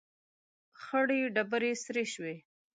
[0.81, 2.35] ،خړې ډبرې سرې شوې.